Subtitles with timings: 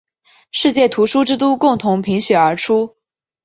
[0.49, 2.95] 世界图书之都共同评选而出。